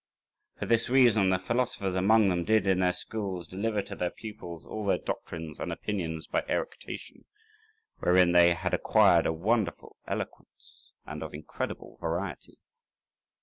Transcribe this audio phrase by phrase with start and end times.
[0.57, 4.65] For this reason the philosophers among them did in their schools deliver to their pupils
[4.65, 7.25] all their doctrines and opinions by eructation,
[7.99, 12.57] wherein they had acquired a wonderful eloquence, and of incredible variety.